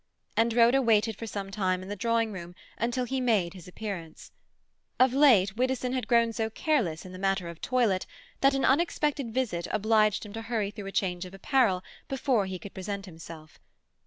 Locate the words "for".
1.15-1.27